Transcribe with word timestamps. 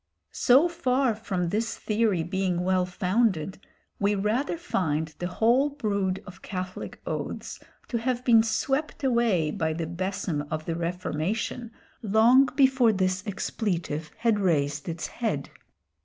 So 0.33 0.67
far 0.67 1.13
from 1.13 1.49
this 1.49 1.77
theory 1.77 2.23
being 2.23 2.61
well 2.61 2.87
founded, 2.87 3.59
we 3.99 4.15
rather 4.15 4.57
find 4.57 5.13
the 5.19 5.27
whole 5.27 5.69
brood 5.69 6.23
of 6.25 6.41
Catholic 6.41 6.99
oaths 7.05 7.59
to 7.89 7.99
have 7.99 8.25
been 8.25 8.41
swept 8.41 9.03
away 9.03 9.51
by 9.51 9.73
the 9.73 9.85
besom 9.85 10.47
of 10.49 10.65
the 10.65 10.75
Reformation 10.75 11.71
long 12.01 12.47
before 12.55 12.91
this 12.91 13.21
expletive 13.27 14.09
had 14.17 14.39
raised 14.39 14.89
its 14.89 15.05
head. 15.05 15.51